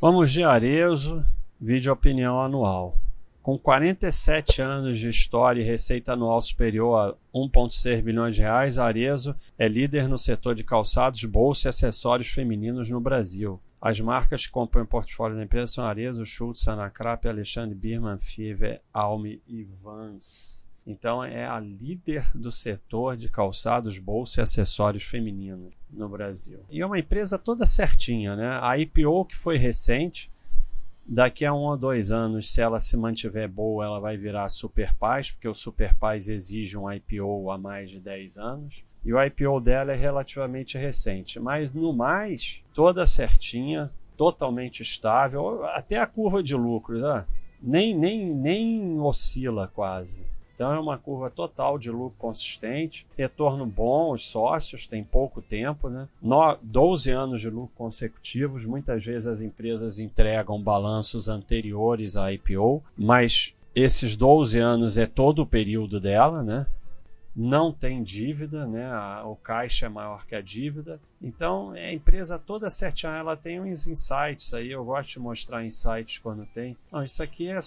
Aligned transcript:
Vamos 0.00 0.32
de 0.32 0.42
Arezo, 0.42 1.22
vídeo 1.60 1.92
opinião 1.92 2.40
anual. 2.40 2.98
Com 3.42 3.58
47 3.58 4.62
anos 4.62 4.98
de 4.98 5.10
história 5.10 5.60
e 5.60 5.64
receita 5.64 6.14
anual 6.14 6.40
superior 6.40 6.96
a 6.98 7.38
1,6 7.38 8.00
bilhões 8.00 8.34
de 8.34 8.40
reais, 8.40 8.78
Arezo 8.78 9.36
é 9.58 9.68
líder 9.68 10.08
no 10.08 10.16
setor 10.16 10.54
de 10.54 10.64
calçados, 10.64 11.22
bolsa 11.26 11.68
e 11.68 11.70
acessórios 11.70 12.28
femininos 12.28 12.88
no 12.88 12.98
Brasil. 12.98 13.60
As 13.78 14.00
marcas 14.00 14.46
que 14.46 14.52
compõem 14.52 14.84
o 14.84 14.86
portfólio 14.86 15.36
da 15.36 15.44
empresa 15.44 15.72
são 15.72 15.84
Arezo, 15.84 16.24
Schultz, 16.24 16.66
Anacrap, 16.66 17.26
Alexandre 17.26 17.74
Birman, 17.74 18.18
Fiver, 18.18 18.80
Alme 18.94 19.42
e 19.46 19.64
Vans. 19.82 20.66
Então 20.86 21.22
é 21.22 21.46
a 21.46 21.60
líder 21.60 22.24
do 22.34 22.50
setor 22.50 23.18
de 23.18 23.28
calçados, 23.28 23.98
bolsa 23.98 24.40
e 24.40 24.44
acessórios 24.44 25.02
femininos 25.02 25.79
no 25.92 26.08
Brasil. 26.08 26.60
E 26.70 26.80
é 26.80 26.86
uma 26.86 26.98
empresa 26.98 27.38
toda 27.38 27.66
certinha, 27.66 28.36
né? 28.36 28.58
A 28.62 28.78
IPO 28.78 29.24
que 29.24 29.36
foi 29.36 29.56
recente, 29.56 30.30
daqui 31.06 31.44
a 31.44 31.52
um 31.52 31.62
ou 31.62 31.76
dois 31.76 32.10
anos, 32.10 32.52
se 32.52 32.60
ela 32.60 32.78
se 32.78 32.96
mantiver 32.96 33.48
boa, 33.48 33.84
ela 33.84 34.00
vai 34.00 34.16
virar 34.16 34.48
Super 34.48 34.94
Paz, 34.94 35.30
porque 35.30 35.48
o 35.48 35.54
Super 35.54 35.94
Paz 35.94 36.28
exige 36.28 36.78
um 36.78 36.90
IPO 36.90 37.50
há 37.50 37.58
mais 37.58 37.90
de 37.90 38.00
10 38.00 38.38
anos. 38.38 38.84
E 39.04 39.12
o 39.12 39.22
IPO 39.22 39.60
dela 39.60 39.92
é 39.92 39.96
relativamente 39.96 40.76
recente, 40.76 41.40
mas 41.40 41.72
no 41.72 41.92
mais, 41.92 42.62
toda 42.74 43.06
certinha, 43.06 43.90
totalmente 44.16 44.82
estável, 44.82 45.64
até 45.64 45.98
a 45.98 46.06
curva 46.06 46.42
de 46.42 46.54
lucros, 46.54 47.00
né? 47.00 47.24
nem, 47.62 47.94
nem, 47.96 48.34
nem 48.34 49.00
oscila 49.00 49.68
quase. 49.68 50.22
Então 50.60 50.74
é 50.74 50.78
uma 50.78 50.98
curva 50.98 51.30
total 51.30 51.78
de 51.78 51.90
lucro 51.90 52.18
consistente, 52.18 53.06
retorno 53.16 53.64
bom, 53.64 54.12
os 54.12 54.26
sócios 54.26 54.86
têm 54.86 55.02
pouco 55.02 55.40
tempo, 55.40 55.88
né? 55.88 56.06
12 56.62 57.10
anos 57.10 57.40
de 57.40 57.48
lucro 57.48 57.72
consecutivos, 57.74 58.66
muitas 58.66 59.02
vezes 59.02 59.26
as 59.26 59.40
empresas 59.40 59.98
entregam 59.98 60.62
balanços 60.62 61.30
anteriores 61.30 62.14
à 62.14 62.30
IPO, 62.30 62.82
mas 62.94 63.54
esses 63.74 64.14
12 64.14 64.58
anos 64.58 64.98
é 64.98 65.06
todo 65.06 65.40
o 65.40 65.46
período 65.46 65.98
dela, 65.98 66.42
né? 66.42 66.66
Não 67.34 67.72
tem 67.72 68.02
dívida, 68.02 68.66
né? 68.66 68.90
o 69.24 69.36
caixa 69.36 69.86
é 69.86 69.88
maior 69.88 70.26
que 70.26 70.34
a 70.34 70.42
dívida. 70.42 71.00
Então, 71.22 71.74
é 71.74 71.86
a 71.86 71.92
empresa 71.94 72.38
toda 72.38 72.68
certinha, 72.68 73.12
ela 73.12 73.34
tem 73.34 73.60
uns 73.60 73.86
insights 73.86 74.52
aí. 74.52 74.72
Eu 74.72 74.84
gosto 74.84 75.12
de 75.12 75.20
mostrar 75.20 75.64
insights 75.64 76.18
quando 76.18 76.44
tem. 76.44 76.76
Não, 76.92 77.02
isso 77.02 77.22
aqui 77.22 77.48
é 77.48 77.58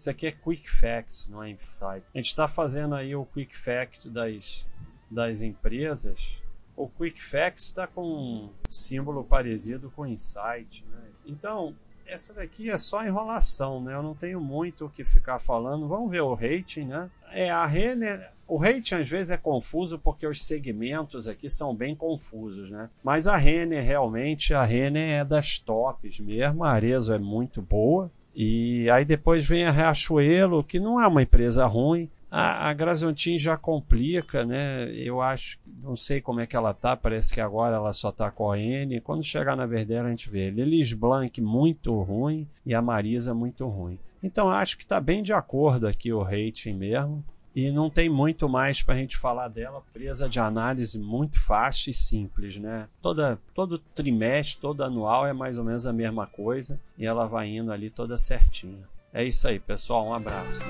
isso 0.00 0.10
aqui 0.10 0.26
é 0.26 0.32
Quick 0.32 0.70
Facts, 0.70 1.28
não 1.28 1.42
é 1.42 1.50
Insight. 1.50 2.04
A 2.14 2.18
gente 2.18 2.26
está 2.26 2.46
fazendo 2.46 2.94
aí 2.94 3.14
o 3.14 3.24
Quick 3.24 3.56
Fact 3.56 4.08
das, 4.08 4.66
das 5.10 5.40
empresas. 5.40 6.38
O 6.76 6.88
Quick 6.88 7.22
Facts 7.22 7.64
está 7.64 7.86
com 7.86 8.02
um 8.02 8.50
símbolo 8.70 9.24
parecido 9.24 9.90
com 9.90 10.06
Insight. 10.06 10.84
Né? 10.90 11.08
Então, 11.26 11.74
essa 12.06 12.34
daqui 12.34 12.70
é 12.70 12.78
só 12.78 13.04
enrolação, 13.04 13.82
né? 13.82 13.94
Eu 13.94 14.02
não 14.02 14.14
tenho 14.14 14.40
muito 14.40 14.86
o 14.86 14.90
que 14.90 15.04
ficar 15.04 15.38
falando. 15.38 15.88
Vamos 15.88 16.10
ver 16.10 16.20
o 16.20 16.34
rating, 16.34 16.84
né? 16.84 17.10
É, 17.32 17.50
a 17.50 17.66
Renner, 17.66 18.32
o 18.46 18.56
rating 18.56 18.94
às 18.94 19.08
vezes 19.08 19.30
é 19.30 19.36
confuso 19.36 19.98
porque 19.98 20.26
os 20.26 20.42
segmentos 20.42 21.26
aqui 21.26 21.50
são 21.50 21.74
bem 21.74 21.94
confusos, 21.94 22.70
né? 22.70 22.88
Mas 23.02 23.26
a 23.26 23.36
Renner 23.36 23.84
realmente, 23.84 24.54
a 24.54 24.64
Renner 24.64 25.20
é 25.20 25.24
das 25.24 25.58
tops 25.58 26.20
mesmo. 26.20 26.64
A 26.64 26.70
Arezo 26.70 27.12
é 27.12 27.18
muito 27.18 27.60
boa. 27.60 28.10
E 28.38 28.90
aí 28.90 29.02
depois 29.02 29.46
vem 29.46 29.64
a 29.64 29.70
Riachuelo, 29.70 30.62
que 30.62 30.78
não 30.78 31.00
é 31.00 31.06
uma 31.06 31.22
empresa 31.22 31.64
ruim. 31.64 32.10
A, 32.30 32.70
a 32.70 32.94
já 33.38 33.56
complica, 33.56 34.44
né? 34.44 34.92
Eu 34.92 35.22
acho, 35.22 35.58
não 35.82 35.96
sei 35.96 36.20
como 36.20 36.40
é 36.40 36.46
que 36.46 36.54
ela 36.54 36.74
tá, 36.74 36.94
parece 36.94 37.32
que 37.32 37.40
agora 37.40 37.76
ela 37.76 37.94
só 37.94 38.12
tá 38.12 38.30
com 38.30 38.52
a 38.52 38.58
N. 38.58 39.00
Quando 39.00 39.24
chegar 39.24 39.56
na 39.56 39.64
Verdela 39.64 40.08
a 40.08 40.10
gente 40.10 40.28
vê. 40.28 40.50
Lilis 40.50 40.92
Blanc 40.92 41.40
muito 41.40 41.98
ruim 42.02 42.46
e 42.66 42.74
a 42.74 42.82
Marisa 42.82 43.32
muito 43.32 43.66
ruim. 43.66 43.98
Então 44.22 44.50
acho 44.50 44.76
que 44.76 44.82
está 44.82 45.00
bem 45.00 45.22
de 45.22 45.32
acordo 45.32 45.86
aqui 45.86 46.12
o 46.12 46.22
rating 46.22 46.74
mesmo 46.74 47.24
e 47.56 47.70
não 47.70 47.88
tem 47.88 48.06
muito 48.10 48.46
mais 48.50 48.82
para 48.82 48.94
a 48.94 48.98
gente 48.98 49.16
falar 49.16 49.48
dela. 49.48 49.82
Presa 49.90 50.28
de 50.28 50.38
análise 50.38 50.98
muito 50.98 51.42
fácil 51.42 51.88
e 51.88 51.94
simples, 51.94 52.58
né? 52.58 52.86
Toda, 53.00 53.38
todo 53.54 53.78
trimestre, 53.78 54.60
todo 54.60 54.84
anual 54.84 55.26
é 55.26 55.32
mais 55.32 55.56
ou 55.56 55.64
menos 55.64 55.86
a 55.86 55.92
mesma 55.92 56.26
coisa 56.26 56.78
e 56.98 57.06
ela 57.06 57.26
vai 57.26 57.48
indo 57.48 57.72
ali 57.72 57.88
toda 57.88 58.18
certinha. 58.18 58.86
É 59.10 59.24
isso 59.24 59.48
aí, 59.48 59.58
pessoal. 59.58 60.06
Um 60.06 60.12
abraço. 60.12 60.60